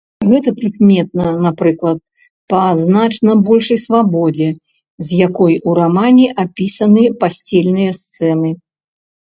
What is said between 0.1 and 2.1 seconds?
Гэта прыкметна, напрыклад,